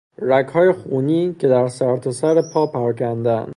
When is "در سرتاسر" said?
1.47-2.41